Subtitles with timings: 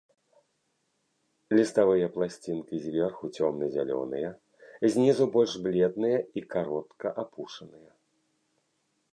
[1.57, 4.29] Ліставыя пласцінкі зверху цёмна-зялёныя,
[4.95, 7.91] знізу больш бледныя і каротка апушаныя.